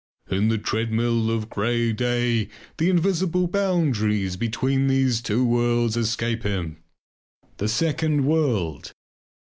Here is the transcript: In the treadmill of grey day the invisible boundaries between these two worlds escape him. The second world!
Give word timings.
In 0.31 0.47
the 0.47 0.57
treadmill 0.57 1.29
of 1.29 1.47
grey 1.47 1.93
day 1.93 2.49
the 2.79 2.89
invisible 2.89 3.45
boundaries 3.45 4.35
between 4.35 4.87
these 4.87 5.21
two 5.21 5.45
worlds 5.45 5.95
escape 5.95 6.41
him. 6.41 6.77
The 7.57 7.67
second 7.69 8.25
world! 8.25 8.93